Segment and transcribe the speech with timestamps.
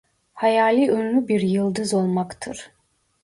[0.33, 2.71] Hayali ünlü bir yıldız olmaktır.